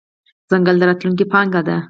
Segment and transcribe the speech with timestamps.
[0.49, 1.77] ځنګل د راتلونکې پانګه ده.